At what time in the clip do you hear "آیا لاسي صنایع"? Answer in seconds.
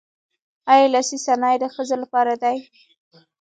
0.71-1.57